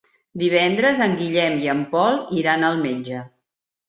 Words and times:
Divendres 0.43 1.01
en 1.05 1.11
Guillem 1.19 1.59
i 1.65 1.69
en 1.73 1.83
Pol 1.91 2.17
iran 2.39 2.65
al 2.71 2.81
metge. 2.87 3.21